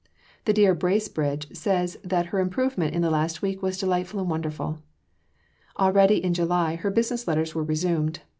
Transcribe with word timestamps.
The 0.45 0.53
dear 0.53 0.73
Bracebridges 0.73 1.55
say 1.55 1.87
that 2.03 2.25
her 2.33 2.39
improvement 2.39 2.95
in 2.95 3.03
the 3.03 3.11
last 3.11 3.43
week 3.43 3.61
was 3.61 3.77
delightful 3.77 4.19
and 4.19 4.31
wonderful." 4.31 4.79
Already, 5.77 6.15
in 6.23 6.33
July, 6.33 6.73
her 6.77 6.89
business 6.89 7.27
letters 7.27 7.53
were 7.53 7.63
resumed. 7.63 8.21